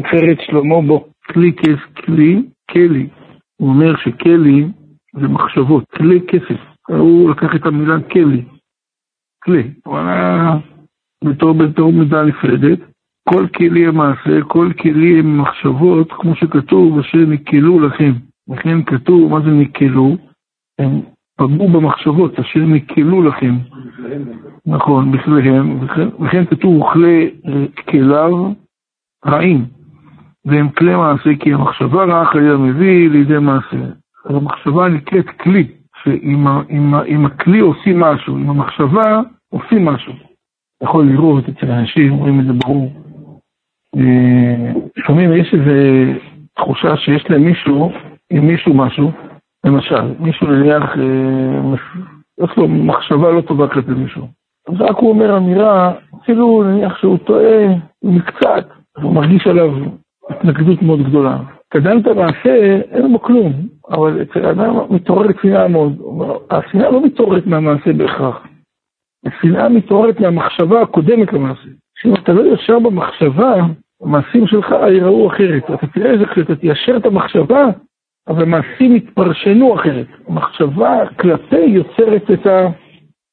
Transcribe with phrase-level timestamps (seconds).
[0.00, 1.08] תפארת שלמה בו.
[1.26, 3.08] כלי כס, כלי, כלי.
[3.56, 4.66] הוא אומר שכלי
[5.20, 6.60] זה מחשבות, כלי כסף.
[6.88, 8.44] הוא לקח את המילה כלי,
[9.44, 9.70] כלי.
[9.84, 10.56] הוא היה
[11.24, 12.78] בתור, בתור מידה נפרדת.
[13.28, 18.12] כל כלי המעשה, כל כלי הם מחשבות, כמו שכתוב, אשר נקלו לכם.
[18.48, 20.16] לכן כתוב, מה זה נקלו?
[20.78, 21.00] הם
[21.36, 23.54] פגעו במחשבות, אשר נקלו לכם.
[24.66, 25.80] נכון, בכליהם,
[26.20, 27.30] וכן כתוב, וכלי
[27.88, 28.52] כליו
[29.26, 29.77] רעים.
[30.48, 33.76] והם כלי מעשה, כי המחשבה רעה חיה מביא לידי מעשה.
[34.24, 35.66] המחשבה נקראת כלי,
[36.02, 39.20] שאם הכלי עושים משהו, עם המחשבה
[39.50, 40.12] עושים משהו.
[40.82, 42.92] יכול לראות אצל אנשים, רואים את זה ברור.
[43.96, 46.18] אה, לפעמים יש איזו
[46.54, 47.92] תחושה שיש להם מישהו,
[48.30, 49.10] עם מישהו משהו,
[49.64, 51.74] למשל, מישהו נניח, אה,
[52.44, 54.28] יש לו מחשבה לא טובה כלפי מישהו.
[54.68, 55.92] אז רק הוא אומר אמירה,
[56.22, 57.66] אפילו נניח שהוא טועה
[58.02, 58.68] מקצת,
[59.02, 59.70] הוא מרגיש עליו
[60.28, 61.38] התנגדות מאוד גדולה.
[61.68, 63.52] קדם את המעשה, אין בו כלום,
[63.90, 65.92] אבל אצל האדם מתעוררת שנאה מאוד.
[66.50, 68.46] השנאה לא מתעוררת מהמעשה בהכרח.
[69.26, 71.68] השנאה מתעוררת מהמחשבה הקודמת למעשה.
[71.98, 73.54] שאם אתה לא ישר במחשבה,
[74.02, 75.64] המעשים שלך ייראו אחרת.
[75.74, 77.64] אתה תראה איזה כשאתה תיישר את המחשבה,
[78.28, 80.06] אבל המעשים יתפרשנו אחרת.
[80.28, 82.68] המחשבה כלפי יוצרת את ה...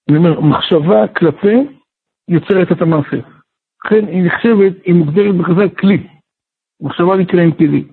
[0.09, 1.67] אני אומר, מחשבה כלפי
[2.29, 3.17] יוצרת את המעשה.
[3.85, 6.07] לכן היא נחשבת, היא מוגדרת בחז"ל כלי.
[6.81, 7.83] מחשבה נקראים כלי.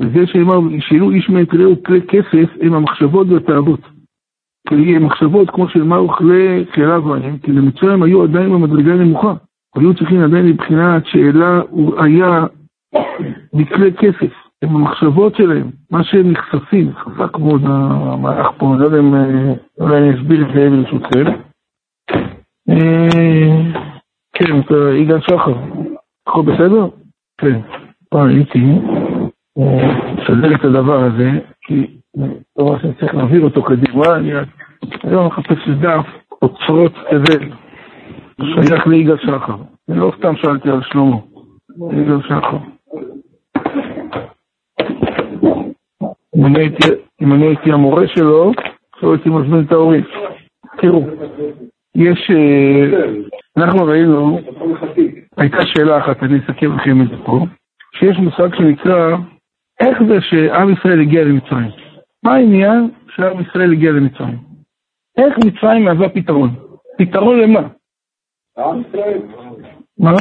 [0.00, 3.80] וזה שאמר, שאילו איש מאת רעהו כלי כסף, הם המחשבות והתאוות.
[4.68, 9.34] כלי מחשבות, כמו שאמרו כלי שאלה בהם, כי למצרים היו עדיין במדרגה נמוכה.
[9.76, 12.46] היו צריכים עדיין מבחינת שאלה הוא היה
[13.52, 14.32] מכלי כסף.
[14.62, 19.14] הם המחשבות שלהם, מה שהם נחשפים, חזק מאוד המהלך פה, לא יודע אם
[19.80, 21.24] אולי אני אסביר את זה ברשותכם.
[24.32, 25.54] כן, אתה יגאל שחר,
[26.26, 26.88] הכל בסדר?
[27.40, 27.60] כן.
[28.10, 28.58] פעם הייתי
[30.18, 31.30] לסדר את הדבר הזה,
[31.66, 31.86] כי
[32.58, 34.32] דבר שאני צריך להעביר אותו קדימה, אני
[35.02, 36.06] היום מחפש דף
[36.42, 37.50] אוצרות תבל,
[38.40, 39.56] שייך ליגאל שחר.
[39.88, 41.16] אני לא סתם שאלתי על שלמה,
[41.92, 42.58] יגאל שחר.
[47.22, 48.52] אם אני הייתי המורה שלו,
[48.94, 50.04] עכשיו הייתי מזמין את ההורים.
[50.80, 51.04] תראו,
[51.94, 52.30] יש,
[53.56, 54.38] אנחנו ראינו,
[55.36, 57.40] הייתה שאלה אחת, אני אסכם לכם את זה פה.
[57.98, 59.16] שיש מושג שנקרא,
[59.80, 61.70] איך זה שעם ישראל הגיע למצרים?
[62.22, 64.38] מה העניין שעם ישראל הגיע למצרים?
[65.18, 66.50] איך מצרים מהווה פתרון?
[66.98, 67.68] פתרון למה?
[68.58, 69.18] לעם ישראל.
[69.98, 70.12] מה?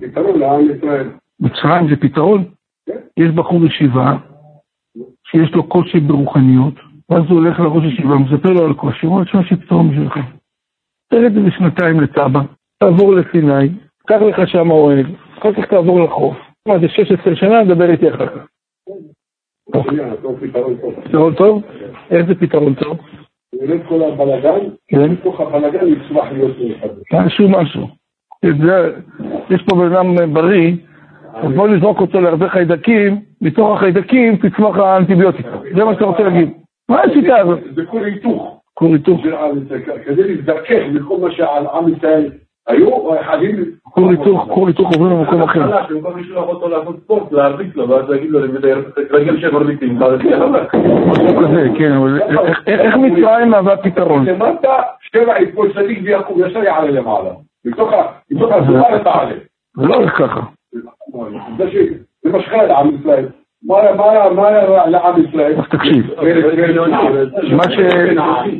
[0.00, 1.08] פתרון לעם ישראל.
[1.40, 2.44] מצרים זה פתרון?
[2.86, 2.98] כן.
[3.16, 4.16] יש בחור ישיבה
[5.30, 6.74] שיש לו קושי ברוחניות,
[7.10, 9.90] ואז הוא הולך לראש ישיבה, מספר לו על קושי, הוא אומר, תשמע, יש לי פתרון
[9.90, 10.18] בשבילך.
[11.10, 12.40] תרד את זה שנתיים לטאבה,
[12.78, 13.68] תעבור לסיני,
[14.06, 15.06] קח לך שם אוהל,
[15.38, 16.45] אחר כך תעבור לחוף.
[16.66, 18.46] מה זה 16 שנה, נדבר איתי אחר כך.
[21.04, 21.62] פתרון טוב?
[22.10, 22.98] איך זה פתרון טוב?
[23.62, 25.10] נרד כל הבלאגן, כן.
[25.10, 26.88] מתוך הבלאגן יצמח להיות מאוחד.
[27.26, 27.86] משהו משהו.
[28.44, 28.94] זה-
[29.50, 30.72] יש פה בן אדם בריא,
[31.34, 35.58] אז בוא נזרוק אותו להרבה חיידקים, מתוך החיידקים תצמח האנטיביוטיקה.
[35.76, 36.50] זה מה שאתה רוצה להגיד.
[36.88, 37.58] מה השיטה הזאת?
[37.74, 38.60] זה כל היתוך.
[38.74, 39.20] כור היתוך.
[40.06, 42.30] כדי להזדכך מכל מה שעל עם ישראל
[42.68, 42.90] היו,
[43.26, 43.64] חייבים...
[43.82, 45.86] כור היתוך, כור היתוך עוברים למקום אחר.
[45.90, 48.52] במקום לשלוח אותו לעשות ספורט, להרביץ לו, ואז להגיד לו, אני
[48.88, 49.40] את רגל
[51.06, 54.24] משהו כזה, כן, אבל איך- איך מצרים מהווה פתרון?
[54.26, 57.30] למטה, שבע יפול צדיק ויעקב, ישר יעלה למעלה.
[58.30, 59.34] מתוך הזמן אתה עלה.
[59.76, 60.40] זה לא הולך ככה.
[62.22, 63.26] זה מה שקרה לעם ישראל.
[63.66, 63.80] מה
[64.48, 65.54] היה- לעם ישראל?
[65.70, 66.06] תקשיב.
[67.56, 67.78] מה ש-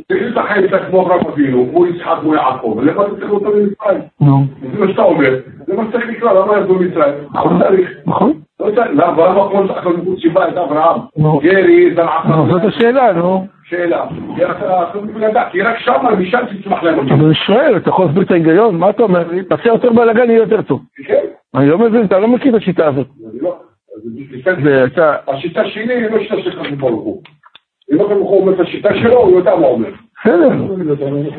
[0.07, 3.45] תגיד את החיים אתה כמו אברהם אבינו, כמו יצחק, כמו יעקב, למה אתה צריך אותו
[3.53, 4.01] למצרים?
[4.21, 5.29] נו, זה מה שאתה אומר,
[5.67, 7.13] זה מה שצריך לקרוא, למה ירדו מצרים?
[7.33, 7.59] נכון.
[7.59, 7.67] לא.
[8.05, 8.33] נכון?
[8.59, 10.99] לא צריך, למה למה כל כך נקוד שיבה את אברהם?
[11.41, 13.45] גרי, זרעך, נו, זאת השאלה, נו.
[13.63, 14.05] שאלה.
[15.51, 17.13] כי רק שם, משם תצמח להם אותי.
[17.13, 18.75] אני שואל, אתה יכול להסביר את ההיגיון?
[18.77, 19.23] מה אתה אומר?
[19.49, 20.81] תעשה יותר בלאגן, יהיה יותר טוב.
[21.07, 21.19] כן,
[21.55, 23.07] אני לא מבין, אתה לא מכיר את השיטה הזאת.
[23.31, 23.49] אני לא.
[23.95, 24.16] אז לפני- זה אתה...
[25.27, 27.21] השיטה שלי היא לא שיטה של הקדוש ברוך הוא.
[27.91, 29.89] אם הקדוש ברוך הוא אומר את השיטה שלו, הוא יודע מה אומר.
[30.21, 30.49] בסדר.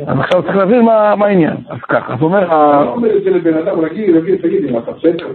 [0.06, 1.56] אז עכשיו צריך להבין מה מה העניין.
[1.68, 4.72] אז ככה, אז אומר, אני לא אומר את זה לבן אדם, רגיל, רגיל, תגיד לי,
[4.72, 5.26] מה אתה בסדר?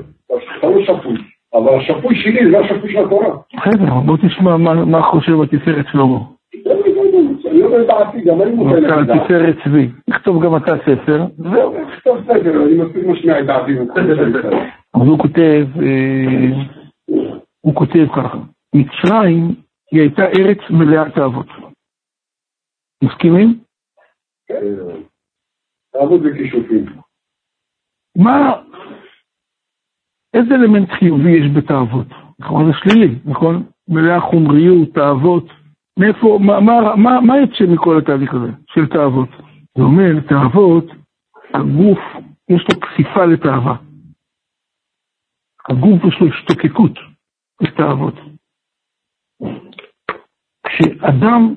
[0.59, 1.17] אתה לא שפוי.
[1.53, 3.29] אבל השפוי שלי זה לא השפוי של התורה.
[3.57, 6.17] בסדר, בוא תשמע מה חושב התפארת שלמה.
[7.51, 9.21] אני לא יודע דעתי, גם אני למשל לדעת.
[9.23, 9.89] תפארת צבי.
[10.09, 11.25] תכתוב גם אתה ספר.
[11.37, 11.73] זהו.
[12.03, 13.71] טוב, בסדר, אני מספיק משמיע את דעתי.
[14.93, 16.63] אז הוא כותב, אה,
[17.65, 18.37] הוא כותב ככה,
[18.75, 21.47] מצרים היא הייתה ארץ מלאת אהבות.
[23.03, 23.63] מסכימים?
[25.91, 26.85] תעבוד בכישופים.
[28.17, 28.61] מה,
[30.33, 32.07] איזה אלמנט חיובי יש בתאוות?
[32.39, 33.63] נכון, זה שלילי, נכון?
[33.87, 35.45] מלאה חומריות, תאוות.
[35.99, 39.29] מאיפה, מה, מה, מה, מה יוצא מכל התהליך הזה של תאוות?
[39.77, 40.85] זה אומר, תאוות,
[41.53, 41.99] הגוף,
[42.49, 43.75] יש לו כפיפה לתאווה.
[45.69, 47.12] הגוף יש לו השתוקקות
[47.61, 48.13] לתאוות.
[50.67, 51.55] כשאדם,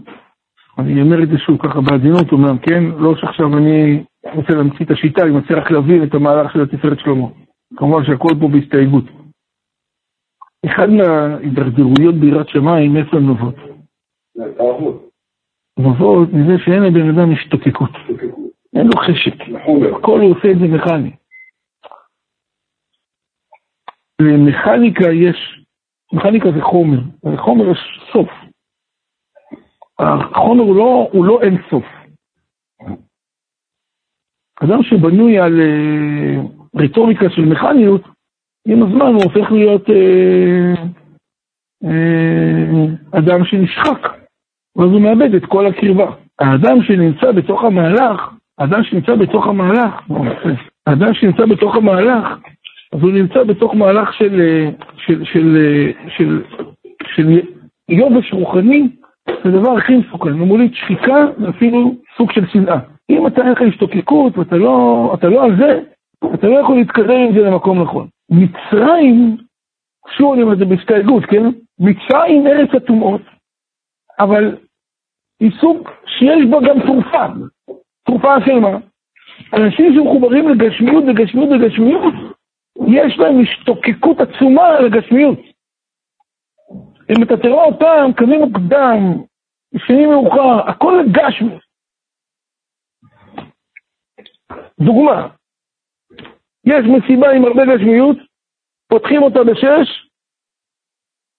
[0.79, 2.85] אני אומר את זה שוב ככה בעדינות, אומנם, כן?
[2.99, 4.05] לא שעכשיו אני
[4.35, 7.29] רוצה להמציא את השיטה, אני רוצה רק להבין את המהלך של התפארת שלמה.
[7.77, 9.05] כמובן שהכל פה בהסתייגות.
[10.67, 13.55] אחד מההידרדרויות ביראת שמיים, איפה הן נובעות?
[15.79, 17.91] נובעות מזה שאין לבן אדם השתוקקות.
[18.77, 19.35] אין לו חשק.
[19.99, 21.11] הכל הוא עושה את זה מכני.
[24.21, 25.56] למכניקה יש,
[26.13, 28.29] מכניקה זה חומר, לחומר יש סוף.
[29.99, 31.85] החומר הוא לא, הוא לא אין סוף.
[34.65, 36.43] אדם שבנוי על אה,
[36.77, 38.03] רטוריקה של מכניות,
[38.69, 40.75] עם הזמן הוא הופך להיות אה,
[41.85, 44.03] אה, אדם שנשחק,
[44.77, 46.11] ואז הוא מאבד את כל הקרבה.
[46.39, 49.95] האדם שנמצא בתוך המהלך, האדם שנמצא בתוך המהלך,
[50.87, 52.39] האדם שנמצא בתוך המהלך,
[52.93, 56.43] אז הוא נמצא בתוך מהלך של, אה, של, של, אה, של,
[57.15, 57.41] של,
[57.89, 58.89] יובש רוחני,
[59.27, 62.79] זה הדבר הכי מסוכן, הוא מוליד שחיקה ואפילו סוג של שנאה.
[63.11, 65.81] אם אתה אין לך השתוקקות ואתה לא, לא על זה,
[66.35, 68.07] אתה לא יכול להתקדם עם זה למקום נכון.
[68.31, 69.37] מצרים,
[70.17, 71.43] שוב אני אומר את זה בהסתייגות, כן?
[71.79, 73.23] מצרים ארץ הטומאות,
[74.21, 74.57] אבל
[75.41, 77.27] היא סוג שיש בה גם תרופה.
[78.07, 78.79] תרופה של מה?
[79.55, 82.15] אנשים שמחוברים לגשמיות וגשמיות וגשמיות,
[82.87, 85.39] יש להם השתוקקות עצומה לגשמיות.
[87.11, 89.23] אם אתה תראה אותם, קמים מוקדם,
[89.73, 91.63] ישנים מאוחר, הכל גשמיות.
[94.81, 95.29] דוגמה,
[96.65, 98.17] יש מסיבה עם הרבה גשמיות,
[98.89, 100.07] פותחים אותה בשש,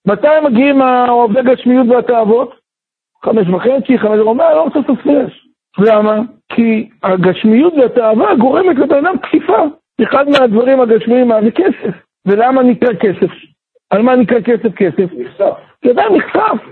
[0.08, 2.50] מתי מגיעים העובדי גשמיות והתאוות?
[3.26, 5.48] חמש וחצי, חמש, הוא אומר, לא רוצה לספרש.
[5.78, 6.20] למה?
[6.50, 9.58] כי הגשמיות והתאווה גורמת לבן אדם כפיפה.
[10.04, 11.96] אחד מהדברים הגשמיים זה כסף.
[12.26, 13.32] ולמה נקרא כסף?
[13.90, 15.14] על מה נקרא כסף כסף?
[15.18, 15.54] נחשף.
[15.80, 16.64] אתה יודע, נחשף.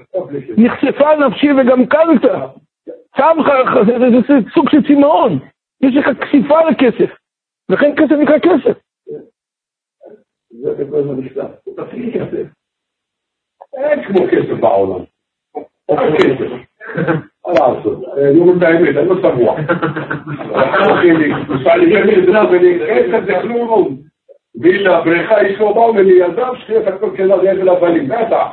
[0.58, 2.22] נחשפה נפשי וגם קלת.
[3.18, 3.54] צמחה,
[4.28, 5.40] זה סוג של צמאון.
[5.82, 7.16] יש לך כפיפה לכסף.
[7.70, 8.78] לכן כסף נקרא כסף.
[13.74, 15.04] אין כמו כסף בעולם.
[15.90, 16.52] אין כסף.
[17.48, 18.04] מה לעשות?
[18.18, 19.56] אני אומר את האמת, אני לא צבוע.
[22.88, 23.98] כסף זה כלום.
[24.62, 28.48] וילה, בריכה, אשתו באו ממני, ילדם שחייה את הכל כזה, זה של הבנים, בטח.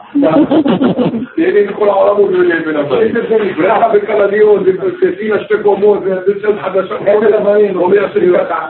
[1.35, 3.15] תהיה לי מכל העולם הוא בן הבנים.
[3.57, 6.97] בריכה בכלניות, זה פינה שתי קומות, זה צד חדשה.
[7.07, 8.69] אין הבנים, אומר השני ככה.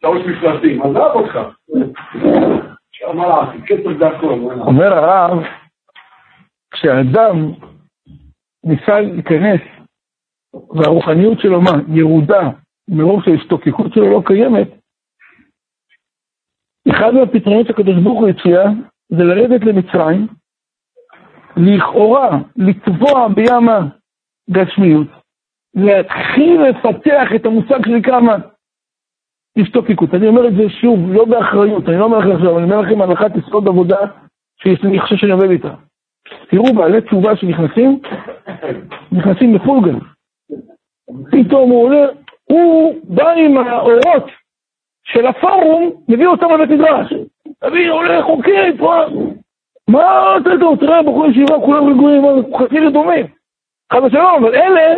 [0.00, 1.38] טעות מפלטים, עזב אותך.
[4.60, 5.44] אומר הרב,
[6.70, 7.52] כשאדם
[8.64, 9.60] ניסה להיכנס
[10.54, 11.70] והרוחניות שלו מה?
[11.88, 12.50] ירודה,
[12.88, 14.68] מרוב שההשתוקקות שלו לא קיימת,
[16.90, 18.62] אחד מהפתרונות שהקדוש ברוך הוא הציע
[19.08, 20.26] זה לרדת למצרים,
[21.56, 23.68] לכאורה לטבוע בים
[24.48, 25.06] הגשמיות,
[25.74, 28.36] להתחיל לפתח את המושג שנקרא מה?
[29.58, 30.14] השתוקקות.
[30.14, 33.02] אני אומר את זה שוב, לא באחריות, אני לא אומר לכם עכשיו, אני אומר לכם
[33.02, 33.98] הנחת יסוד עבודה
[34.62, 35.74] שאני חושב שאני עובד איתה.
[36.50, 38.00] תראו, בעלי תשובה שנכנסים,
[39.12, 39.98] נכנסים בפולגן.
[41.30, 42.06] פתאום הוא עולה,
[42.44, 44.30] הוא בא עם האורות
[45.04, 47.12] של הפורום, מביא אותם לבית מדרש.
[47.60, 49.04] תביא, הולך, חוקר, פה.
[49.88, 52.22] מה אתה יודע, תראה, בחור ישיבה, כולם רגועים,
[52.58, 53.26] חצי רדומים.
[53.92, 54.96] חד ושלום, אבל אלה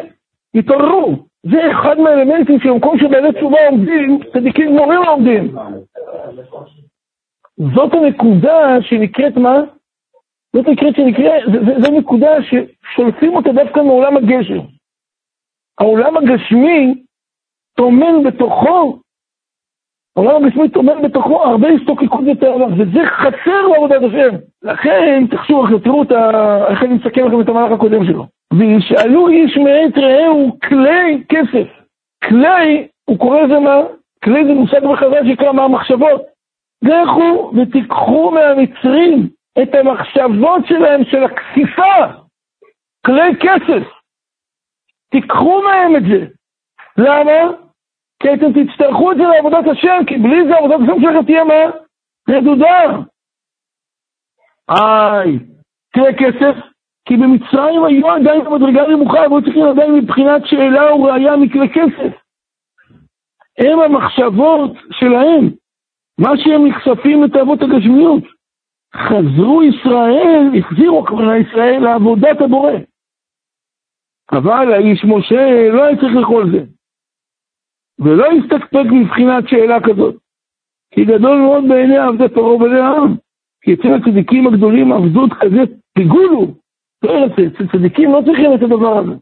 [0.54, 1.29] התעוררו.
[1.42, 5.54] זה אחד מהאלמנטים שבמקום שבאמת תשובה עומדים, צדיקים גמורים עומדים.
[7.74, 9.60] זאת הנקודה שנקראת מה?
[10.56, 11.42] זאת נקראת שנקראת,
[11.82, 14.60] זו נקודה ששולפים אותה דווקא מעולם הגשר.
[15.80, 16.94] העולם הגשמי
[17.76, 18.98] טומן בתוכו,
[20.16, 24.36] העולם הגשמי טומן בתוכו הרבה הסתוקקות ותאווה, וזה חסר לעבודת השם.
[24.62, 26.02] לכן, תחשבו תראו.
[26.68, 28.39] איך אני מסכם לכם את המהלך הקודם שלו.
[28.52, 31.68] וישאלו איש מאת רעהו כלי כסף.
[32.28, 33.76] כלי, הוא קורא לזה מה?
[34.24, 36.22] כלי זה מושג בחז"ל שנקרא מה המחשבות.
[36.82, 39.28] לכו ותיקחו מהמצרים
[39.62, 42.22] את המחשבות שלהם של הכסיפה,
[43.06, 43.88] כלי כסף.
[45.10, 46.26] תיקחו מהם את זה.
[46.98, 47.52] למה?
[48.22, 51.70] כי אתם תצטרכו את זה לעבודת השם, כי בלי זה עבודת השם שלכם תהיה מה?
[52.28, 52.96] רדודה.
[54.70, 55.38] איי,
[55.92, 56.69] תראה כסף,
[57.10, 62.12] כי במצרים היו עדיין במדרגה נמוכה, והיו צריכים עדיין מבחינת שאלה וראייה מכלי כסף.
[63.58, 65.50] הם המחשבות שלהם,
[66.20, 68.22] מה שהם נחשפים לתאוות הגשמיות.
[68.94, 72.72] חזרו ישראל, החזירו הכוונה ישראל לעבודת הבורא.
[74.32, 76.64] אבל האיש משה לא היה צריך לאכול זה.
[77.98, 80.14] ולא הסתקפק מבחינת שאלה כזאת.
[80.94, 83.16] כי גדול מאוד בעיני עבדי פרעה ובעיני העם.
[83.62, 85.62] כי אצל הצדיקים הגדולים עבדות כזה
[85.94, 86.40] פיגולו.
[86.40, 86.59] לא אצל
[87.72, 89.12] צדיקים לא צריכים את הדבר הזה.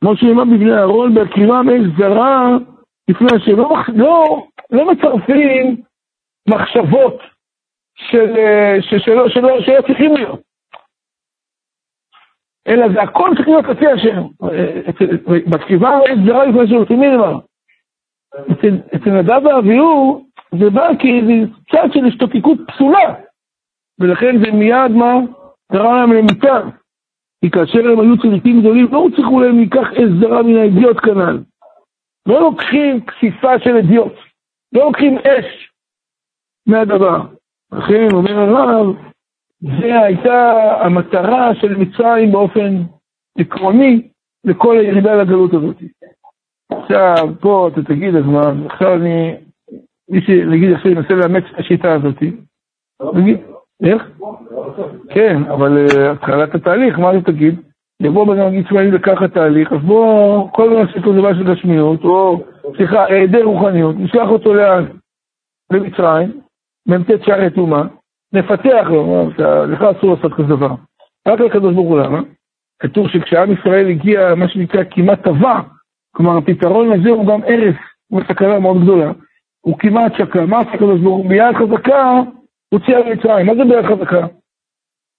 [0.00, 2.56] כמו שנאמר בבני אהרון, בהכירם אש זרה
[3.08, 3.56] לפני השם.
[3.56, 5.82] לא, לא, לא מצרפים
[6.48, 7.20] מחשבות
[7.96, 8.34] של,
[8.80, 10.40] של, שלא, שלא, שלא צריכים להיות.
[12.68, 14.22] אלא זה הכל צריך להיות לפי השם.
[15.50, 17.38] בכתיבה אש זרה לפני השם, אצל מי נאמר?
[18.96, 20.26] אצל נדב ואביהו
[20.58, 21.32] זה בא כאיזה
[21.72, 23.14] צד של השתוקקות פסולה.
[24.00, 25.14] ולכן זה מיד מה?
[25.72, 26.60] קרא להם למיתה.
[27.40, 31.38] כי כאשר הם היו צדיקים גדולים, לא הוצרכו להם מכך אש זרה מן האדיוט כנ"ל.
[32.28, 34.12] לא לוקחים כסיסה של אדיוט,
[34.72, 35.72] לא לוקחים אש
[36.66, 37.20] מהדבר.
[37.72, 38.96] לכן אומר הרב,
[39.60, 40.52] זה הייתה
[40.84, 42.82] המטרה של מצרים באופן
[43.38, 44.08] עקרוני
[44.44, 45.76] לכל הירידה לגלות הזאת.
[46.72, 49.34] עכשיו, פה אתה תגיד, אז מה, עכשיו אני,
[50.08, 52.22] מי שנגיד עכשיו ינסה לאמץ את השיטה הזאת,
[53.14, 53.40] נגיד,
[53.82, 54.10] איך?
[55.10, 57.60] כן, אבל אה, התחלת התהליך, מה אתה תגיד?
[58.02, 62.04] יבוא בן אדם זה ככה תהליך, אז בוא, כל מה שיש לו זה של גשמיות,
[62.04, 62.44] או,
[62.76, 64.84] סליחה, היעדר רוחניות, נשלח אותו לאן?
[65.72, 66.40] למצרים,
[66.88, 67.82] מ"ט שערי טומאה,
[68.32, 69.30] נפתח לו,
[69.68, 70.74] לך אסור לעשות כזה דבר.
[71.28, 72.20] רק לקדוש ברוך הוא למה?
[72.78, 75.60] כתוב שכשעם ישראל הגיע, מה שנקרא, כמעט טבע,
[76.16, 77.74] כלומר, הפתרון הזה הוא גם ערש,
[78.08, 79.12] הוא סכנה מאוד גדולה.
[79.60, 81.28] הוא כמעט שקע, מה עשה הקדוש ברוך הוא?
[81.28, 82.20] ביד חזקה
[82.74, 83.46] הוציאה למצרים.
[83.46, 84.26] מה זה ביד חזקה?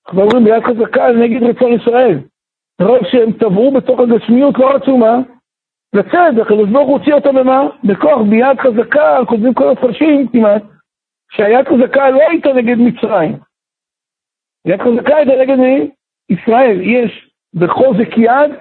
[0.08, 2.20] אנחנו אומרים ביד חזקה נגד רצון ישראל.
[2.82, 5.18] מרוב שהם טבעו בתוך הגשמיות, לא רצו מה?
[5.94, 7.70] לצאת, הקדוש ברוך הוא הוציא אותם במה?
[7.84, 10.64] בכוח, ביד חזקה, כותבים כל הפרשים כמעט,
[11.32, 13.38] שהיד חזקה לא הייתה נגד מצרים.
[14.66, 15.90] יד חזקה הייתה נגד מי?
[16.30, 16.82] ישראל.
[16.82, 18.52] יש בחוזק יד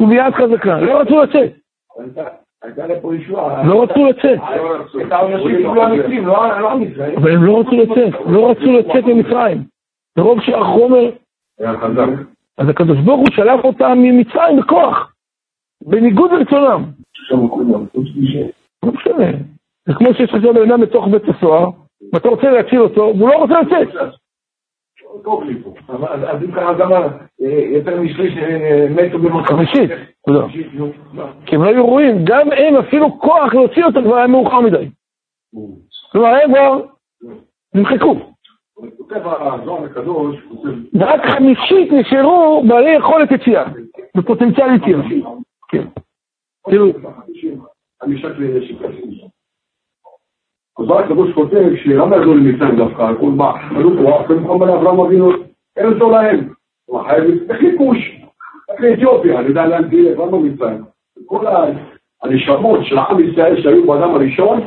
[0.00, 0.80] וביד חזקה.
[0.80, 1.52] לא רצו לצאת.
[3.64, 4.38] לא רצו לצאת.
[7.16, 9.62] אבל הם לא רצו לצאת, לא רצו לצאת ממצרים.
[10.18, 11.10] מרוב שהחומר...
[12.58, 15.12] אז הקדוש ברוך הוא שלח אותם ממצרים בכוח,
[15.82, 16.84] בניגוד לרצונם.
[18.82, 19.30] לא משנה.
[19.86, 21.70] זה כמו שיש לך בן אדם בתוך בית הסוהר,
[22.12, 23.88] ואתה רוצה להציל אותו, והוא לא רוצה לצאת.
[26.28, 26.90] אז אם ככה גם
[27.74, 28.34] יותר משליש
[28.90, 29.44] מתו במקום.
[29.44, 29.90] חמישית,
[30.26, 30.46] לא.
[31.46, 34.88] כי הם לא היו רואים, גם הם אפילו כוח להוציא אותם כבר היה מאוחר מדי.
[36.12, 36.80] כלומר, הם כבר
[37.74, 38.16] נמחקו.
[40.94, 43.64] רק חמישית נשארו בעלי יכולת יציאה,
[44.16, 45.00] בפוטנציאל יציאה.
[45.68, 45.84] כן.
[46.70, 46.86] תראו.
[50.78, 55.00] אז בא הקדוש כותב שלמה ירדו למצרים דווקא, הכל בא, עלו פה, אחרי מוחמד אברהם
[55.00, 55.30] אבינו,
[55.76, 56.48] אין אותו להם.
[56.86, 58.20] הוא חייב בכיבוש,
[58.78, 60.84] לאתיופיה, אני יודע לאן תהיה, כבר במצרים.
[61.26, 61.46] כל
[62.22, 64.60] הנשמות של עם ישראל שהיו באדם הראשון,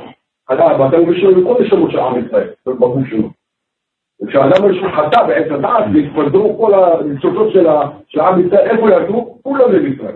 [0.49, 3.29] היה באדם הראשון וכל נשמות של עם ישראל, בגוף שלו.
[4.21, 7.53] וכשהאדם הראשון חטא בעת הדעת והתפזרו כל הניצוצות
[8.07, 9.37] של עם ישראל, איפה ירדו?
[9.43, 10.15] כולם למצרים.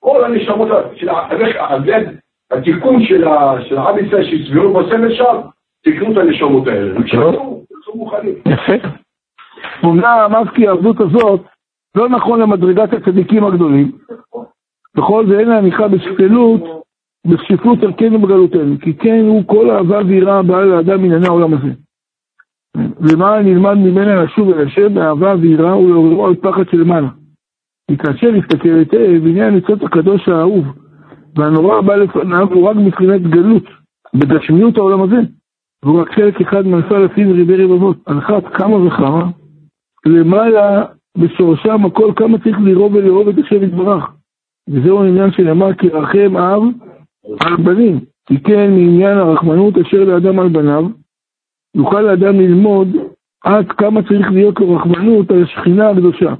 [0.00, 1.08] כל הנשמות של
[2.52, 3.24] התיקון של
[3.78, 5.40] עם ישראל שהסבירו בסמל שם,
[5.84, 7.00] תקנו את הנשמות האלה.
[8.46, 8.88] יפה.
[9.82, 11.40] אומנם אמרת כי העבדות הזאת
[11.96, 13.92] לא נכון למדרגת הצדיקים הגדולים.
[14.96, 16.60] בכל זה אין להניחה בשפלות,
[17.26, 21.72] בשפלות ערכנו בגלותנו, כי כן הוא כל אהבה ויראה הבאה לאדם מענייני העולם הזה.
[22.76, 27.08] ומה נלמד ממנה לשוב אל השם באהבה ויראה ולעוררו על פחד שלמעלה.
[27.90, 30.64] כי כאשר יסתכל היטב, הנה הניצוץ הקדוש האהוב,
[31.36, 33.64] והנורא הבא לפניו הוא רק מבחינת גלות,
[34.14, 35.20] בגשמיות העולם הזה.
[35.82, 39.30] והוא רק חלק אחד מאלפי אלפים ריבי רבבות, על אחת כמה וכמה,
[40.06, 40.84] למעלה
[41.18, 44.04] בשורשם הכל כמה צריך לרוב ולאהוב את השם יתברך.
[44.68, 46.62] וזהו העניין שנאמר כי רחם אב
[47.40, 50.84] על בנים, כי כן מעניין הרחמנות אשר לאדם על בניו,
[51.76, 52.88] יוכל לאדם ללמוד
[53.44, 56.34] עד כמה צריך להיות לו רחמנות על השכינה הקדושה.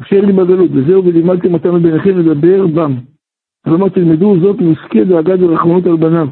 [0.00, 2.94] אשר לי בגלות, וזהו ולימדתם אותם מביניכם לדבר בם.
[3.64, 6.28] כלומר תלמדו זאת מעסקי דאגה ורחמנות על בניו.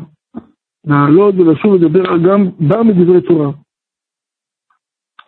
[0.84, 3.52] לעלות ולשוב לדבר גם בה מדברי תורה.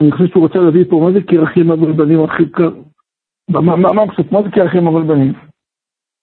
[0.01, 2.71] אני חושב שהוא רוצה להביא פה, מה זה כרחים אבל בנים הכי קר?
[3.51, 4.33] מה הפסוק?
[4.33, 5.33] מה זה כרחים אבל בנים?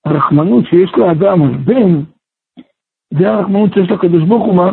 [0.06, 2.04] הרחמנות שיש לאדם על בן,
[3.14, 4.72] זה הרחמנות שיש לקדוש ברוך הוא מה?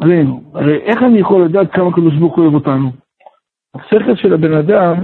[0.00, 0.52] עלינו.
[0.54, 2.90] הרי איך אני יכול לדעת כמה הקדוש ברוך הוא אוהב אותנו?
[3.74, 4.94] השכל של הבן אדם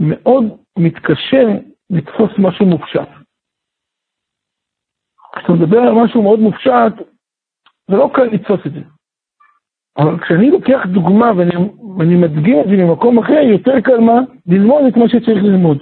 [0.00, 0.44] מאוד
[0.78, 1.44] מתקשה
[1.90, 3.08] לתפוס משהו מופשט.
[5.36, 6.92] כשאתה מדבר על משהו מאוד מופשט,
[7.90, 8.80] זה לא קל לתפוס את זה.
[9.98, 11.52] אבל כשאני לוקח דוגמה ואני,
[11.98, 14.20] ואני מדגים את זה ממקום אחר, יותר קל מה?
[14.46, 15.78] ללמוד את מה שצריך ללמוד.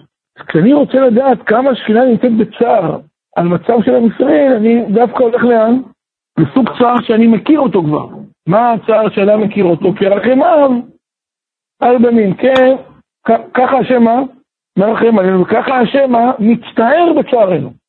[0.48, 3.00] כשאני רוצה לדעת כמה השכינה נמצאת בצער
[3.36, 5.80] על מצב של עם ישראל, אני דווקא הולך לאן?
[6.38, 8.08] לסוג צער שאני מכיר אותו כבר.
[8.48, 9.92] מה הצער שאדם מכיר אותו?
[9.96, 10.72] כרחם אב
[11.80, 12.76] על בנים, כן,
[13.54, 14.20] ככה השם מה?
[14.78, 16.32] מרחם עלינו, וככה השם מה?
[16.38, 17.83] מצטער בצערנו.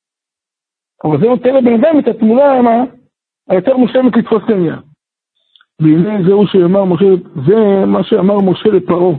[1.04, 2.84] אבל זה נותן לבן אדם את התמונה?
[3.50, 4.80] היותר מושלמת לתפוס את העניין.
[5.82, 7.06] והנה זהו שאמר משה,
[7.48, 9.16] זה מה שאמר משה לפרעה.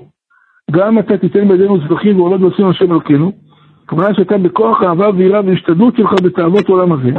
[0.71, 3.33] גם אתה תיתן בידינו זבחים ועולות ועושים השם אלוקינו.
[3.87, 7.11] כמובן שאתה בכוח אהבה ויראה והשתדלות שלך בתאוות עולם הזה.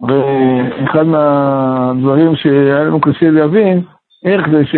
[0.00, 3.82] ואחד מהדברים שהיה לנו קשה להבין,
[4.24, 4.74] איך זה ש...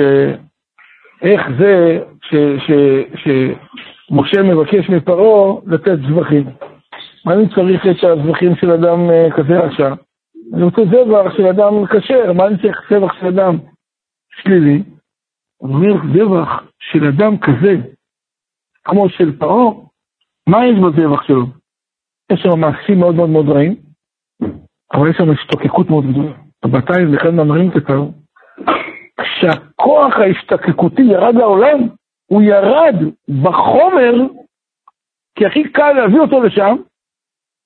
[1.23, 2.35] איך זה ש...
[2.67, 2.71] ש...
[3.15, 6.45] שמשה מבקש מפרעה לתת זבחים.
[7.27, 9.95] מה אני צריך את הזבחים של אדם אה, כזה רשע?
[10.55, 13.59] אני רוצה זבח של אדם כשר, מה אני צריך זבח של אדם
[14.31, 14.83] שלילי?
[15.61, 17.75] אומר, זבח של אדם כזה,
[18.85, 19.73] כמו של פרעה,
[20.49, 21.47] מה יש בזבח שלו?
[22.33, 23.77] יש שם מעשים מאוד מאוד מאוד רעים,
[24.95, 26.33] אבל יש שם השתוקקות מאוד גדולה.
[26.63, 28.01] הבתיים זה אחד מהמרים כתב,
[29.21, 31.79] כשהכוח ההשתקקותי ירד לעולם,
[32.27, 32.95] הוא ירד
[33.43, 34.15] בחומר,
[35.35, 36.77] כי הכי קל להביא אותו לשם,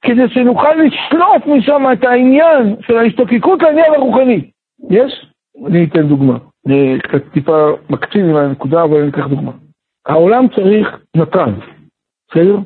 [0.06, 4.50] כדי שנוכל לשלוף משם את העניין של ההשתוקקות לעניין הרוחני.
[4.90, 5.26] יש?
[5.66, 6.38] אני אתן דוגמה.
[6.66, 9.52] אני קצת טיפה מקצין עם הנקודה, אבל אני אקח דוגמה.
[10.06, 11.54] העולם צריך נתן,
[12.30, 12.56] בסדר?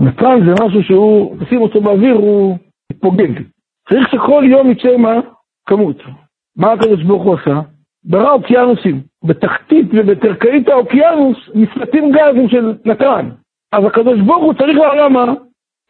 [0.00, 2.56] נתן זה משהו שהוא, תשים אותו באוויר, הוא
[2.92, 3.42] מתפוגג.
[3.88, 5.20] צריך שכל יום יצא מה?
[5.68, 5.96] כמות.
[6.56, 7.60] מה הקדוש ברוך הוא עשה?
[8.04, 9.00] ברא אוקיינוסים.
[9.24, 13.28] בתחתית ובתרקעית האוקיינוס נפלטים גזים של נתן.
[13.72, 15.34] אז הקדוש ברוך הוא צריך לעולם מה?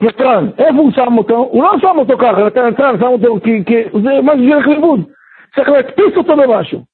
[0.02, 0.45] נתן.
[0.59, 1.37] איפה הוא שם אותו?
[1.37, 5.00] הוא לא שם אותו ככה, נתן נתן, שם אותו כי, כי זה משהו שילך לאיבוד.
[5.55, 6.85] צריך להדפיס אותו במשהו.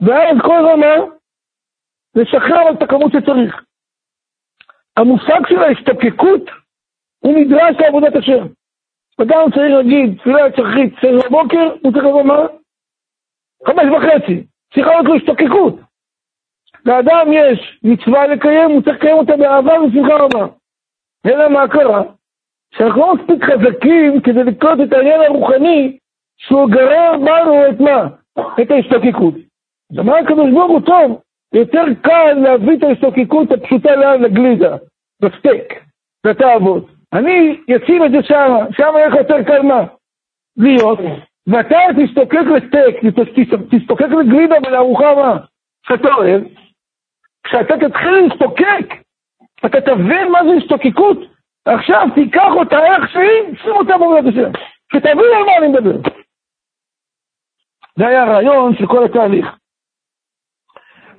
[0.00, 0.94] ואז כל הזמן מה?
[2.14, 3.64] לשחרר את הכמות שצריך.
[4.96, 6.42] המושג של ההשתקקות
[7.18, 8.46] הוא נדרש לעבודת השם.
[9.22, 12.46] אדם צריך להגיד תפילה צרכית, צר בבוקר, הוא צריך לבוא מה?
[13.66, 14.46] חמש וחצי.
[14.74, 15.74] צריכה להיות לו השתוקקות.
[16.86, 20.46] לאדם יש מצווה לקיים, הוא צריך לקיים אותה באהבה ובשמחה רבה.
[21.26, 22.02] אלא מה קרה?
[22.78, 25.98] שאנחנו לא מספיק חזקים כדי לקלוט את העניין הרוחני
[26.36, 28.08] שהוא גרר בנו את מה?
[28.62, 29.34] את ההשתוקקות.
[29.92, 31.20] אז אמר הקדוש ברוך הוא טוב,
[31.54, 34.76] יותר קל להביא את ההשתוקקות הפשוטה לאן לגלידה,
[35.22, 35.84] בסטייק,
[36.26, 36.86] לתאוות.
[37.12, 39.84] אני אשים את זה שם, שם לך יותר קל מה?
[40.56, 40.98] להיות,
[41.46, 42.96] ואתה תשתוקק לסטייק,
[43.70, 45.36] תשתוקק לגלידה ולארוחה מה?
[45.88, 46.42] שאתה אוהב,
[47.44, 48.94] כשאתה תתחיל להשתוקק,
[49.66, 51.18] אתה תבין מה זה השתוקקות,
[51.66, 54.50] עכשיו תיקח אותה איך שהיא, שים אותה בעבודת השם,
[54.92, 56.10] שתבין על מה אני מדבר.
[57.98, 59.46] זה היה הרעיון של כל התהליך.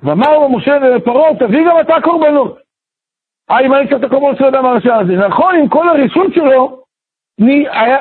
[0.02, 2.58] ואמר לו משה לפרעה, תביא גם אתה קורבנות.
[3.50, 5.12] אה, אם אני את הקורבנות של האדם הרשע הזה.
[5.28, 6.82] נכון, עם כל הרישות שלו,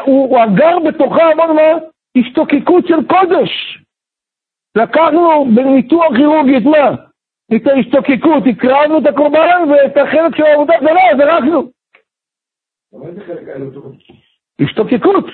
[0.05, 1.61] הוא, אגר בתוכה המון מה?
[2.17, 3.83] השתוקקות של קודש.
[4.75, 6.95] לקחנו בניתוח כירורגי את מה?
[7.55, 11.76] את ההשתוקקות, הקרבנו את הקורבן ואת החלק של העבודה זרה, זרקנו.
[14.61, 15.25] השתוקקות.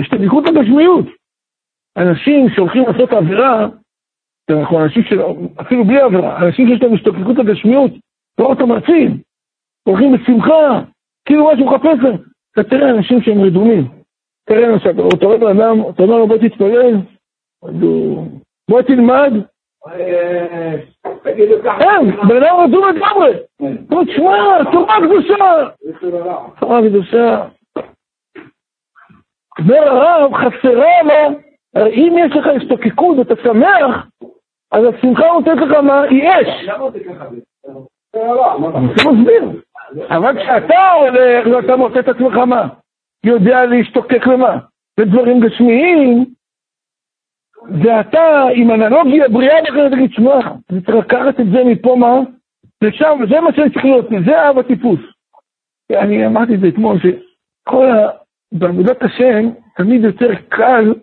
[0.00, 1.06] השתוקקות הגשמיות.
[1.96, 3.68] אנשים שהולכים לעשות עבירה,
[4.50, 5.20] אנחנו אנשים של,
[5.60, 7.38] אפילו בלי עבירה, אנשים שיש להם השתוקקות
[8.38, 9.20] לא אותם מרצים,
[9.84, 10.82] הולכים בשמחה,
[11.24, 12.16] כאילו משהו מחפש להם.
[12.52, 13.88] אתה תראה אנשים שהם רדומים.
[14.44, 14.74] תראה
[15.14, 16.94] אתה רואה בן אדם, אתה אומר לו בוא תתפלל,
[18.70, 19.32] בוא תלמד.
[21.80, 23.32] אין, בן אדם רדום לגמרי.
[23.88, 25.68] בוא תשמע, תורה קדושה.
[26.60, 27.44] תורה קדושה.
[29.58, 31.38] אומר הרב, חסרה לו,
[31.76, 34.06] אם יש לך השתוקקות ואתה שמח,
[34.72, 36.02] אז השמחה נותנת לך מה?
[36.02, 36.68] היא אש.
[38.12, 39.62] זה מסביר.
[40.10, 42.68] אבל כשאתה הולך ואתה מוצא את עצמך מה?
[43.24, 44.58] יודע להשתוקק למה?
[45.00, 46.24] לדברים גשמיים,
[47.70, 50.34] ואתה עם אנלוגיה בריאה אחרת תגיד, שמע,
[50.70, 52.18] אני צריך לקחת את זה מפה מה?
[52.82, 55.00] לשם, זה מה שאני צריך להיות, זה אב הטיפוס.
[55.90, 58.08] אני אמרתי את זה אתמול, שכל ה...
[58.52, 60.94] בעבודת השם תמיד יותר קל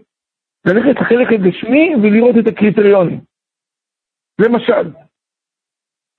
[0.66, 3.20] ללכת לחלק הגשמי ולראות את הקריטריונים.
[4.42, 4.92] למשל,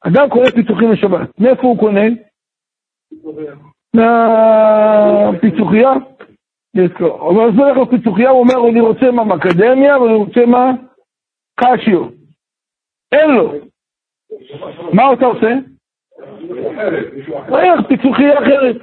[0.00, 2.06] אדם קונה פיצוחים לשבת, מאיפה הוא קונה?
[3.94, 5.90] מהפיצוחייה?
[6.74, 7.30] יש לו.
[7.30, 9.24] אבל אז הולך לפיצוחייה, הוא אומר, אני רוצה מה?
[9.24, 10.72] מקדמיה, ואני רוצה מה?
[11.60, 12.04] קשיו.
[13.12, 13.52] אין לו.
[14.92, 15.54] מה אתה עושה?
[17.58, 18.76] איך פיצוחייה אחרת.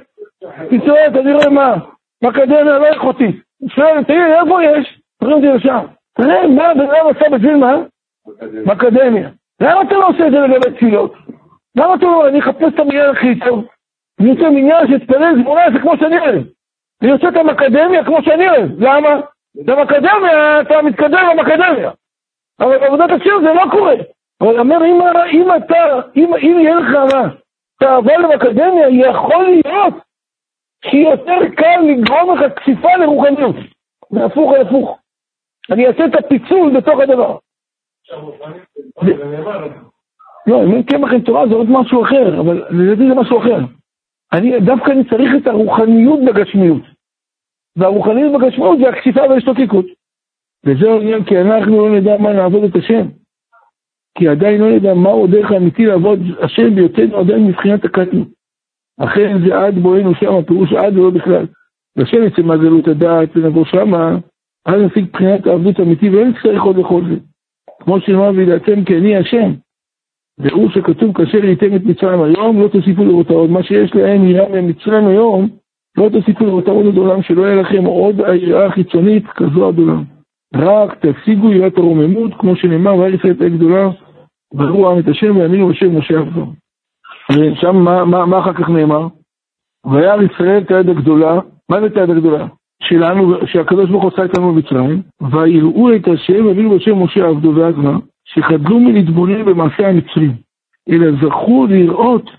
[0.68, 1.76] פיצוחייה, אתה נראה מה?
[2.22, 3.36] באקדמיה לא איכותית.
[3.68, 5.00] שואל, תגיד, איפה יש?
[5.22, 5.84] אומרים לי לשם.
[6.16, 7.76] תראה, מה בן אדם עשה בשביל מה?
[8.66, 9.28] באקדמיה.
[9.60, 11.14] למה אתה לא עושה את זה לגבי תפילות?
[11.76, 13.64] למה אתה לא, אני אחפש את המניין הכי טוב.
[14.20, 16.42] אני רוצה מניין שתתפלל שמונה עשרה כמו שאני אוהב.
[17.02, 18.70] אני רוצה את האקדמיה כמו שאני אוהב.
[18.78, 19.20] למה?
[19.54, 21.90] באקדמיה אתה מתקדם באקדמיה.
[22.60, 23.94] אבל בעבודת השם זה לא קורה.
[24.40, 25.00] אבל אומר, אם,
[25.32, 27.28] אם אתה, אם, אם יהיה לך מה,
[27.80, 29.94] תאווה לאקדמיה, יכול להיות
[30.84, 33.56] שיותר קל לגרום לך כפיפה לרוחניות.
[34.10, 34.98] זה הפוך על הפוך.
[35.70, 37.36] אני אעשה את הפיצול בתוך הדבר.
[40.46, 43.77] לא, אם אין קמח עם תורה זה עוד משהו אחר, אבל לדעתי זה משהו אחר.
[44.32, 46.82] אני, דווקא אני צריך את הרוחניות בגשמיות.
[47.76, 49.86] והרוחניות בגשמיות זה הכסיפה וההשתוקקות.
[50.66, 53.08] וזה העניין כי אנחנו לא נדע מה נעבוד את השם.
[54.18, 58.28] כי עדיין לא נדע מהו הדרך האמיתי לעבוד השם בהיותנו עדיין מבחינת הקטנות.
[59.00, 61.46] אכן זה עד בואנו שם, הפירוש עד ולא בכלל.
[61.96, 64.18] והשם יצא מהגלות הדעת ונבוא שמה,
[64.66, 67.16] אז נשיג בחינת העבדות האמיתי ואין צריך עוד לכל זה.
[67.80, 69.52] כמו שנאמר וידעתם כי אני השם.
[70.38, 73.50] והוא שכתוב כאשר ייתם את מצרים היום, לא תוסיפו לראות עוד.
[73.50, 75.48] מה שיש להם יראה ממצרים היום,
[75.98, 80.04] לא תוסיפו לראות עוד עולם, שלא יהיה לכם עוד היראה החיצונית כזו עד עולם.
[80.54, 83.88] רק תשיגו יראת הרוממות, כמו שנאמר, וארץ את הגדולה,
[84.54, 86.46] וראו עם את השם ויאמינו בשם משה עבדו.
[87.54, 89.06] שם מה, מה, מה אחר כך נאמר?
[89.86, 91.38] וירא ישראל את היד הגדולה,
[91.70, 92.46] מה זה את היד הגדולה?
[92.82, 97.74] שלנו, שהקדוש ברוך הוא עשה איתנו במצרים, ויראו את השם ויאמינו בשם משה עבדו, ואז
[97.76, 97.98] מה?
[98.34, 100.32] שחדלו מלהתבונן במעשה המצרים,
[100.88, 102.30] אלא זכו לראות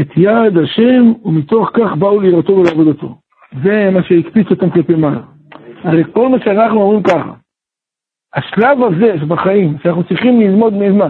[0.00, 3.18] את יד השם, ומתוך כך באו ליראתו ולעבודתו.
[3.64, 5.20] זה מה שהקפיץ אותם כלפי מעלה.
[5.84, 7.32] הרי כל מה שאנחנו אומרים ככה,
[8.34, 11.08] השלב הזה בחיים, שאנחנו צריכים ללמוד ממה?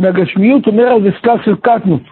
[0.00, 2.02] מהגשמיות אומר על זה שלב של קטנות.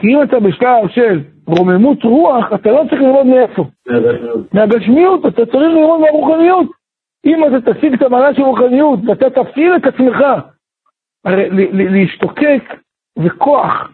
[0.00, 3.64] כי אם אתה בשלב של רוממות רוח, אתה לא צריך ללמוד מאיפה.
[4.52, 6.66] מהגשמיות, אתה צריך ללמוד מהרוחניות.
[7.26, 10.16] אם אתה תשיג את המעלה של רוחניות, ואתה תפעיל את עצמך,
[11.24, 12.62] הרי להשתוקק
[13.18, 13.90] זה כוח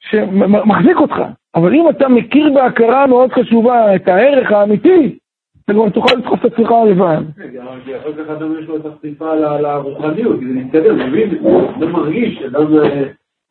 [0.00, 1.16] שמחזיק אותך.
[1.54, 5.18] אבל אם אתה מכיר בהכרה מאוד חשובה את הערך האמיתי,
[5.64, 7.20] אתה כבר תוכל לדחוף את עצמך לבד.
[7.86, 11.42] יכול להיות אדם יש לו את החשיפה לרוחניות, כי זה מתקדם, מבין?
[11.80, 12.72] זה מרגיש, אדם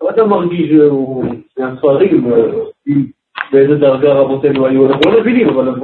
[0.01, 1.25] לא אתה מרגיש שהוא
[1.59, 2.31] מהספרים,
[3.51, 5.75] באיזה דרגה רבותינו היו, אנחנו לא מבינים, אבל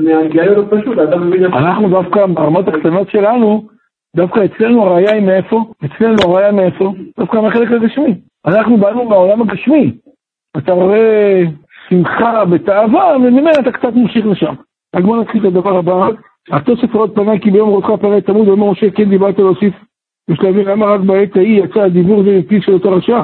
[0.00, 1.44] מהגיון פשוט, אתה מבין...
[1.44, 3.68] אנחנו דווקא ברמות הקטנות שלנו,
[4.16, 5.64] דווקא אצלנו הראייה היא מאיפה?
[5.84, 6.92] אצלנו הראייה מאיפה?
[7.18, 8.14] דווקא מהחלק הגשמי.
[8.46, 9.92] אנחנו באנו מהעולם הגשמי.
[10.56, 11.42] אתה רואה
[11.88, 14.54] שמחה בתאווה, וממילא אתה קצת ממשיך לשם.
[14.96, 16.08] רק בוא נתחיל את הדבר הבא.
[16.50, 19.74] התוסף עוד פנה כי ביום ראותך פנה תמוד, ואומר משה, כן דיברת להוסיף.
[20.30, 23.22] יש להבין למה רק בעת ההיא יצא הדיבור הזה מפי של אותו רשע.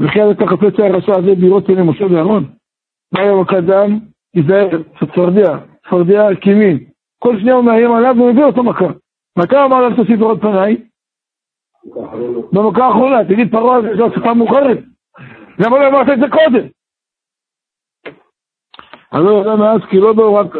[0.00, 2.44] וכי אתה חפץ הרשע הזה בירות פני משה ואהרון.
[3.14, 3.98] מה יום הקדם?
[4.32, 6.84] תיזהר, צפרדע, צפרדע קימין.
[7.18, 8.88] כל שנייה הוא מאיים עליו ומביא אותו מכה.
[9.38, 10.76] מתי אמר לך תוסיף עוד פניי?
[12.52, 14.78] במכה האחרונה, תגיד פרעה זה לא שפה מאוחרת.
[15.58, 16.66] למה לא אמרת את זה קודם?
[19.12, 20.56] אני לא יודע מאז כי לא באו רק...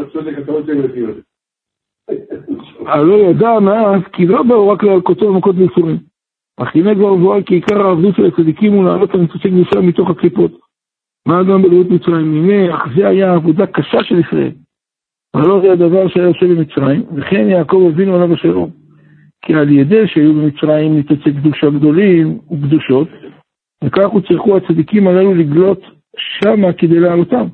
[2.87, 5.99] אני לא יודע מאז כי לא באו רק לקוצר ומכות ויצורים.
[6.57, 10.64] אך הנה כבר מבואר כי עיקר העבדות של הצדיקים הוא לעלות הניצוצי קדושה מתוך הקליפות.
[11.29, 12.35] מה גם בגלות מצרים?
[12.35, 14.53] הנה, זה היה עבודה קשה של ישראל.
[15.37, 18.71] לא זה הדבר שהיה עושה במצרים, וכן יעקב אבינו עליו השלום.
[19.43, 23.09] כי על ידי שהיו במצרים ניצוצי קדושה גדולים וקדושות,
[23.85, 25.81] וכך הוצרכו הצדיקים הללו לגלות
[26.17, 27.47] שמה כדי לעלותם.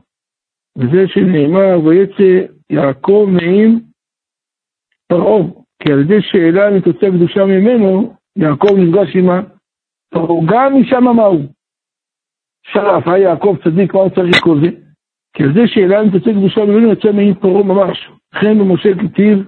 [0.79, 3.79] וזה שנאמר, ויצא יעקב מעם
[5.09, 5.43] פרעה,
[5.83, 9.41] כי על ידי שאלה ניצוצי קדושה ממנו, יעקב נפגש עמה,
[10.15, 11.45] פרעה גם משם מה הוא?
[12.63, 14.71] שרף, היה יעקב צדיק, מה הוא צריך כל זה?
[15.33, 18.11] כי על זה שאלה ניצוצי קדושה ממנו יצא מעם פרעה ממש.
[18.35, 19.39] לכן במשה כתיב,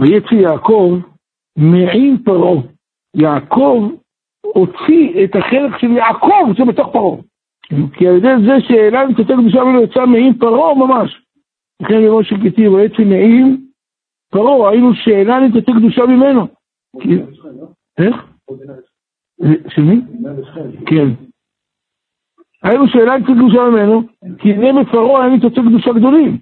[0.00, 0.98] ויצא יעקב
[1.58, 2.62] מעם פרעה.
[3.16, 3.90] יעקב
[4.40, 7.16] הוציא את החלק של יעקב שבתוך פרעה.
[7.92, 11.22] כי על ידי זה שאלה ניצוצי קדושה ממנו יצא מעם פרעה ממש.
[11.82, 13.56] לכן במשה כתיב, ויצא מעם
[14.32, 16.46] פרעה, היינו שאלה ניצוצי קדושה ממנו.
[17.98, 18.16] איך?
[19.68, 20.00] של מי?
[20.86, 21.08] כן.
[22.62, 24.02] היינו שאלה ניצוצי קדושה ממנו,
[24.38, 26.38] כי הנה בפרעה היה ניצוצי קדושה גדולים.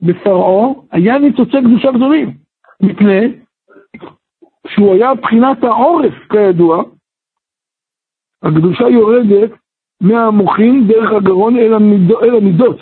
[0.00, 2.36] בפרעה היה ניצוצי קדושה גדולים,
[2.82, 3.32] מפני
[4.68, 6.84] שהוא היה בחינת העורף, כידוע,
[8.42, 9.50] הקדושה יורדת
[10.00, 11.74] מהמוחין דרך הגרון אל,
[12.22, 12.78] אל המידות,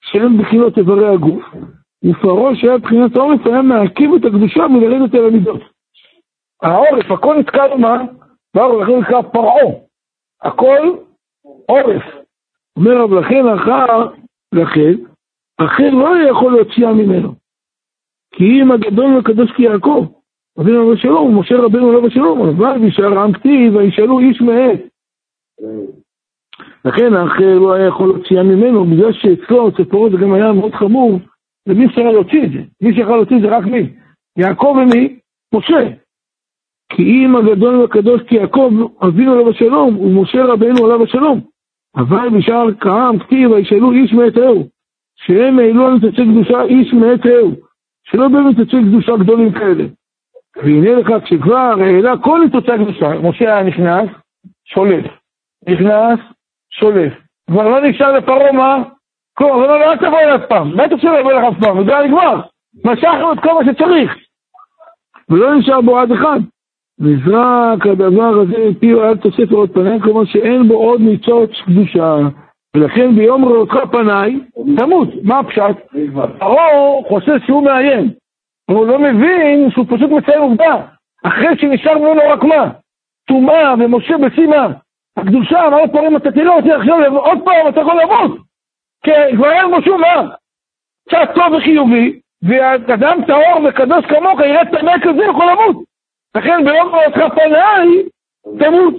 [0.00, 1.44] שהן בחינות איברי הגוף,
[2.04, 5.60] ופרעה שהיה בחינת העורף היה מעכב את הקדושה מלרדת אל המידות.
[6.62, 8.04] העורף, הכל נתקע למה?
[8.54, 9.74] בעורף, לכן נקרא פרעה.
[10.42, 10.96] הכל
[11.66, 12.02] עורף.
[12.76, 14.08] אומר רב לכן אחר,
[14.54, 14.92] לכן,
[15.58, 17.34] אחר לא יכול להוציאה ממנו.
[18.34, 20.06] כי אם הגדול והקדוש כיעקב,
[20.60, 24.80] אבינו עליו השלום, משה רבנו עליו השלום, אבל בשער עם כתיב, וישאלו איש מעת.
[26.84, 30.74] לכן האחר לא היה יכול להוציאה ממנו, בגלל שאצלו, אצל פרעה זה גם היה מאוד
[30.74, 31.18] חמור,
[31.68, 32.58] ומי אפשר להוציא את זה?
[32.82, 33.92] מי שיכול להוציא את זה רק מי?
[34.38, 35.18] יעקב ומי?
[35.54, 36.07] משה.
[36.88, 38.72] כי אם הגדול והקדוש כיעקב,
[39.06, 41.40] אבינו עליו השלום, ומשה רבנו עליו השלום.
[41.96, 44.68] אבל בשער כעם כתיב, וישאלו איש מאת רעהו.
[45.16, 47.52] שהם העלו על מצצי קדושה איש מאת רעהו.
[48.04, 49.84] שלא באמת מצצי קדושה גדולים כאלה.
[50.56, 54.08] והנה לך, כשכבר העלה כל ניצוצי הקדושה, משה היה נכנס,
[54.64, 55.04] שולף.
[55.68, 56.18] נכנס,
[56.70, 57.12] שולף.
[57.50, 58.82] כבר לא נשאר לפרעה מה?
[59.34, 60.76] כלום, אבל לא, לא תבוא אליו פעם.
[60.76, 62.40] בטח שלא יבוא אליו אף פעם, וזה היה נגמר.
[62.84, 64.16] משכנו את כל מה שצריך.
[65.30, 66.40] ולא נשאר בו עד אחד.
[67.00, 72.16] נזרק הדבר הזה מפיו עד תוסף עוד פניי, כלומר שאין בו עוד ניצוץ קדושה.
[72.76, 74.40] ולכן ביום ראותך פניי,
[74.76, 75.08] תמות.
[75.22, 75.76] מה הפשט?
[76.38, 78.10] פרעה חושב שהוא מאיים.
[78.70, 80.76] הוא לא מבין שהוא פשוט מציין עובדה.
[81.24, 82.70] אחרי שנשאר ממנו רק מה?
[83.28, 84.68] טומאה ומשה בשימה.
[85.16, 88.38] הקדושה, אמר עוד פעם, אתה תראה אותי עכשיו, עוד פעם אתה יכול למות.
[89.04, 90.28] כי כבר אין בו שום מה.
[91.08, 95.87] קצת טוב וחיובי, ואדם טהור וקדוש כמוך יראה טמא כזה, יכול למות.
[96.36, 98.02] לכן ביום ראותך פניי,
[98.58, 98.94] תמות.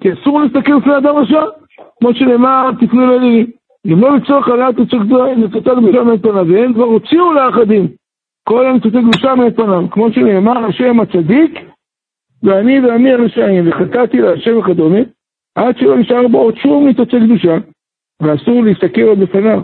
[0.00, 1.44] כי אסור להסתכל לפני אדם רשע.
[2.00, 3.46] כמו שנאמר, תפנו אליי,
[3.86, 7.88] אם לא לצורך עליית נצוצה קדושה מאת פניו, והם כבר הוציאו לאחדים
[8.44, 11.58] כל הניצוצי קדושה מאת פניו, כמו שנאמר, השם הצדיק,
[12.42, 14.98] ואני ואני הרשעים, וחטאתי להשם וכדומה,
[15.54, 17.56] עד שלא נשאר בו עוד שום ניצוצי קדושה,
[18.22, 19.60] ואסור להסתכל עוד בפניו,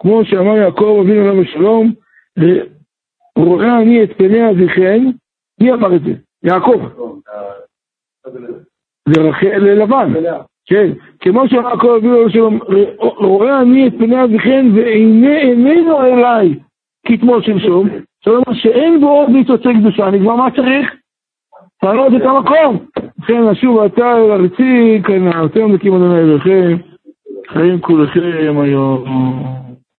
[0.00, 1.92] כמו שאמר יעקב אבינו עליו השלום,
[3.38, 5.04] רואה אני את פני אביכם,
[5.62, 6.12] מי אמר את זה?
[6.42, 6.80] יעקב.
[9.56, 10.12] ללבן.
[10.66, 11.42] כן, כמו
[11.80, 12.58] כל אבינו שלום,
[12.98, 16.54] רואה אני את פני אביכם ואיננו אליי
[17.06, 17.88] כתמול שלשום,
[18.24, 20.94] זאת אומרת שאין בו עוד ניצוצי קדושה, אני כבר מה צריך?
[21.82, 22.86] לעלות את המקום.
[23.18, 26.76] לכן נשוב אתה אל ארצי, כאן אתם מקים אדוני אליכם,
[27.48, 29.04] חיים כולכם היום.